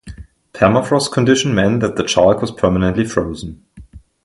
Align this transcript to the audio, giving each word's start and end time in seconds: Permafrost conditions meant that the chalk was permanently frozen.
Permafrost 0.51 1.11
conditions 1.11 1.53
meant 1.53 1.79
that 1.79 1.95
the 1.95 2.01
chalk 2.03 2.41
was 2.41 2.49
permanently 2.49 3.05
frozen. 3.05 3.63